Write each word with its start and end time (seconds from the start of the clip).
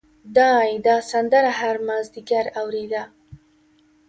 دای 0.37 0.69
دا 0.85 0.95
سندره 1.11 1.51
هر 1.59 1.75
مازدیګر 1.87 2.45
اورېده. 2.59 3.03